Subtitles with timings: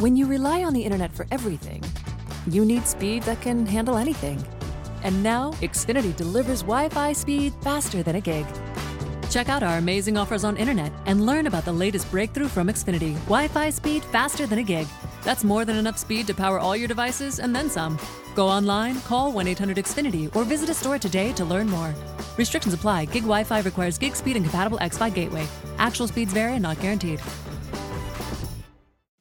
[0.00, 1.82] When you rely on the internet for everything,
[2.48, 4.44] you need speed that can handle anything.
[5.02, 8.46] And now, Xfinity delivers Wi Fi speed faster than a gig.
[9.30, 13.14] Check out our amazing offers on internet and learn about the latest breakthrough from Xfinity
[13.24, 14.86] Wi Fi speed faster than a gig.
[15.22, 17.98] That's more than enough speed to power all your devices and then some.
[18.34, 21.94] Go online, call 1 800 Xfinity, or visit a store today to learn more.
[22.36, 23.06] Restrictions apply.
[23.06, 25.46] Gig Wi Fi requires gig speed and compatible X Fi gateway.
[25.78, 27.20] Actual speeds vary and not guaranteed.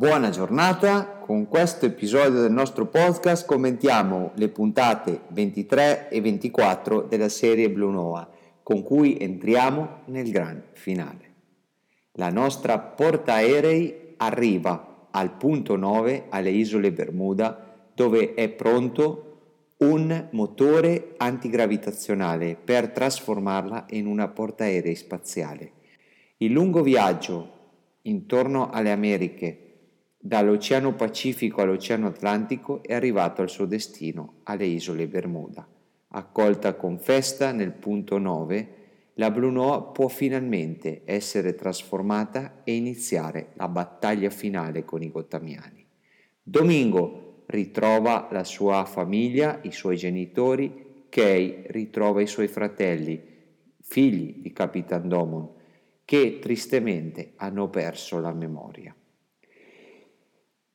[0.00, 7.28] Buona giornata, con questo episodio del nostro podcast commentiamo le puntate 23 e 24 della
[7.28, 8.30] serie Blue Noah,
[8.62, 11.34] con cui entriamo nel gran finale.
[12.12, 21.14] La nostra portaerei arriva al punto 9 alle isole Bermuda dove è pronto un motore
[21.16, 25.72] antigravitazionale per trasformarla in una portaerei spaziale.
[26.36, 27.56] Il lungo viaggio
[28.02, 29.67] intorno alle Americhe
[30.28, 35.66] dall'Oceano Pacifico all'Oceano Atlantico è arrivato al suo destino alle isole Bermuda.
[36.08, 38.74] Accolta con festa nel punto 9,
[39.14, 45.86] la Blue Noah può finalmente essere trasformata e iniziare la battaglia finale con i gottamiani.
[46.42, 53.18] Domingo ritrova la sua famiglia, i suoi genitori, Kay ritrova i suoi fratelli,
[53.80, 55.48] figli di Capitan Domon,
[56.04, 58.94] che tristemente hanno perso la memoria.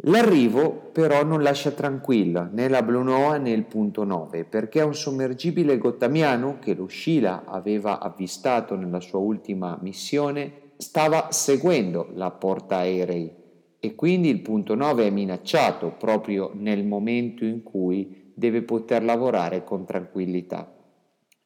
[0.00, 5.78] L'arrivo però non lascia tranquilla né la Blunoa né il punto 9 perché un sommergibile
[5.78, 13.32] gottamiano che lo Scila aveva avvistato nella sua ultima missione stava seguendo la porta aerei
[13.80, 19.64] e quindi il punto 9 è minacciato proprio nel momento in cui deve poter lavorare
[19.64, 20.74] con tranquillità.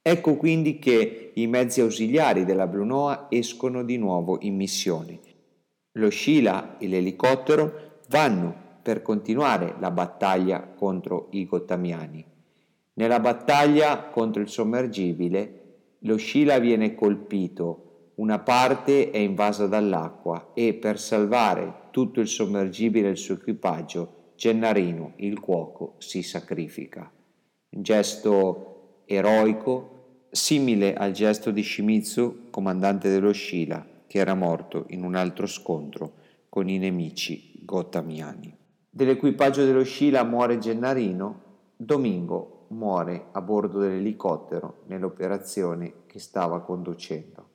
[0.03, 5.21] Ecco quindi che i mezzi ausiliari della Blunoa escono di nuovo in missione.
[5.93, 12.25] Lo Scila e l'elicottero vanno per continuare la battaglia contro i gottamiani.
[12.95, 15.59] Nella battaglia contro il sommergibile,
[16.01, 23.09] lo Scila viene colpito, una parte è invasa dall'acqua e per salvare tutto il sommergibile
[23.09, 27.11] e il suo equipaggio, Gennarino, il cuoco, si sacrifica.
[27.71, 35.05] Un gesto eroico, simile al gesto di Shimizu, comandante dello Scila, che era morto in
[35.05, 36.15] un altro scontro
[36.49, 38.57] con i nemici gottamiani.
[38.89, 47.49] Dell'equipaggio dello Scila muore Gennarino, Domingo muore a bordo dell'elicottero nell'operazione che stava conducendo.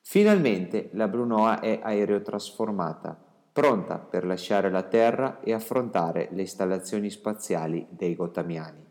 [0.00, 3.18] Finalmente la Brunoa è aerotrasformata,
[3.52, 8.84] pronta per lasciare la Terra e affrontare le installazioni spaziali dei Gottamiani.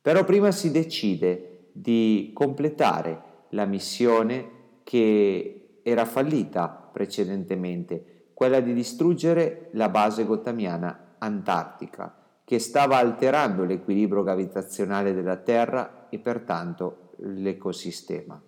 [0.00, 4.50] Però prima si decide di completare la missione
[4.82, 14.24] che era fallita precedentemente quella di distruggere la base gottamiana antartica, che stava alterando l'equilibrio
[14.24, 18.42] gravitazionale della Terra e pertanto l'ecosistema.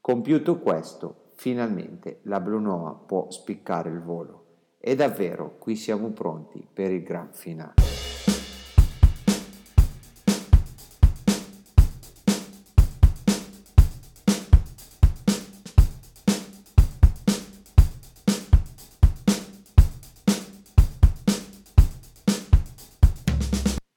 [0.00, 4.44] Compiuto questo, finalmente la Blue può spiccare il volo.
[4.78, 7.95] E davvero qui siamo pronti per il gran finale.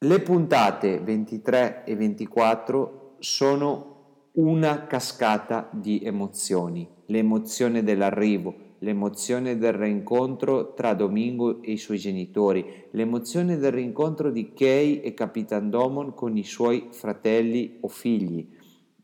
[0.02, 10.74] Le puntate 23 e 24 sono una cascata di emozioni, l'emozione dell'arrivo, l'emozione del rincontro
[10.74, 16.38] tra Domingo e i suoi genitori, l'emozione del rincontro di Kay e Capitan Domon con
[16.38, 18.48] i suoi fratelli o figli,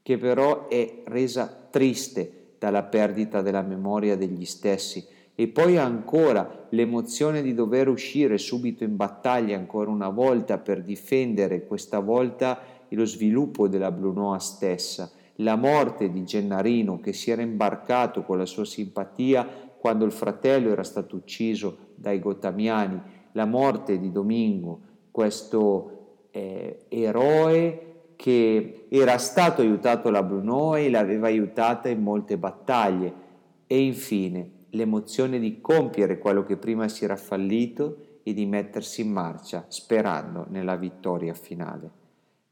[0.02, 7.41] che però è resa triste dalla perdita della memoria degli stessi e poi ancora l'emozione
[7.41, 13.68] di dover uscire subito in battaglia ancora una volta per difendere questa volta lo sviluppo
[13.68, 19.46] della Blunoa stessa, la morte di Gennarino che si era imbarcato con la sua simpatia
[19.78, 23.00] quando il fratello era stato ucciso dai Gottamiani,
[23.34, 24.79] la morte di Domingo,
[25.11, 27.81] questo eh, eroe
[28.16, 33.23] che era stato aiutato da Brunoa e l'aveva aiutata in molte battaglie.
[33.67, 39.12] E infine l'emozione di compiere quello che prima si era fallito e di mettersi in
[39.12, 41.90] marcia sperando nella vittoria finale.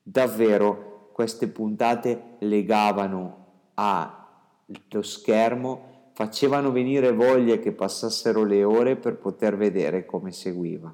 [0.02, 9.58] Davvero queste puntate legavano allo schermo, facevano venire voglia che passassero le ore per poter
[9.58, 10.94] vedere come seguiva.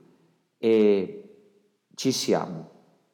[0.58, 1.24] E
[1.96, 2.70] ci siamo,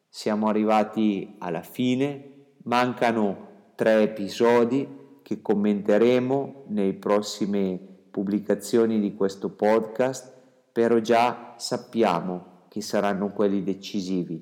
[0.08, 10.32] siamo arrivati alla fine, mancano tre episodi che commenteremo nei prossimi pubblicazioni di questo podcast
[10.72, 14.42] però già sappiamo che saranno quelli decisivi.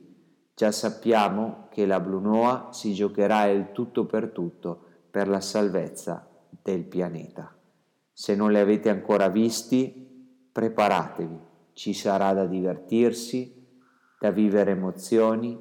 [0.53, 4.79] Già sappiamo che la Blue Noa si giocherà il tutto per tutto
[5.09, 6.29] per la salvezza
[6.61, 7.51] del pianeta.
[8.11, 11.39] Se non li avete ancora visti, preparatevi,
[11.73, 13.67] ci sarà da divertirsi,
[14.19, 15.59] da vivere emozioni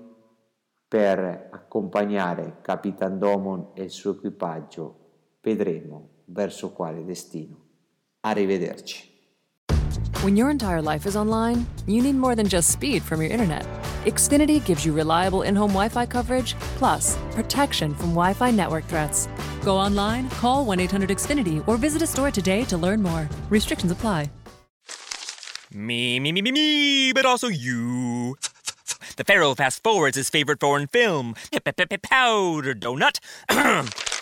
[0.86, 4.98] per accompagnare Capitan Domon e il suo equipaggio.
[5.40, 7.70] Vedremo verso quale destino.
[8.24, 9.02] Arrivederci.
[10.22, 13.66] When your entire life is online, you need more than just speed from your internet.
[14.04, 18.84] Xfinity gives you reliable in home Wi Fi coverage, plus protection from Wi Fi network
[18.84, 19.28] threats.
[19.64, 23.28] Go online, call 1 800 Xfinity, or visit a store today to learn more.
[23.50, 24.30] Restrictions apply.
[25.74, 28.36] Me, me, me, me, me, but also you.
[29.16, 33.18] The Pharaoh fast forwards his favorite foreign film, Powder Donut.